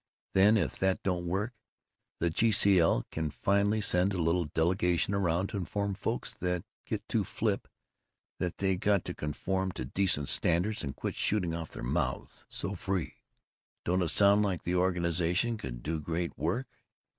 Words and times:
Then 0.33 0.57
if 0.57 0.79
that 0.79 1.03
don't 1.03 1.27
work, 1.27 1.53
the 2.17 2.31
G. 2.31 2.51
C. 2.51 2.79
L. 2.79 3.05
can 3.11 3.29
finally 3.29 3.81
send 3.81 4.13
a 4.13 4.17
little 4.17 4.45
delegation 4.45 5.13
around 5.13 5.49
to 5.49 5.57
inform 5.57 5.93
folks 5.93 6.33
that 6.39 6.63
get 6.87 7.07
too 7.07 7.23
flip 7.23 7.67
that 8.39 8.57
they 8.57 8.77
got 8.77 9.05
to 9.05 9.13
conform 9.13 9.71
to 9.73 9.85
decent 9.85 10.27
standards 10.27 10.83
and 10.83 10.95
quit 10.95 11.13
shooting 11.13 11.53
off 11.53 11.69
their 11.73 11.83
mouths 11.83 12.45
so 12.49 12.73
free. 12.73 13.17
Don't 13.85 14.01
it 14.01 14.07
sound 14.09 14.41
like 14.41 14.63
the 14.63 14.73
organization 14.73 15.55
could 15.55 15.83
do 15.83 15.97
a 15.97 15.99
great 15.99 16.35
work? 16.35 16.65